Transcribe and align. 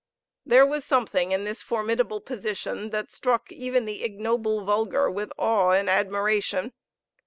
There 0.47 0.65
was 0.65 0.83
something 0.83 1.31
in 1.31 1.43
this 1.43 1.61
formidable 1.61 2.21
position 2.21 2.89
that 2.89 3.11
struck 3.11 3.51
even 3.51 3.85
the 3.85 4.01
ignoble 4.03 4.65
vulgar 4.65 5.11
with 5.11 5.31
awe 5.37 5.73
and 5.73 5.87
admiration. 5.87 6.73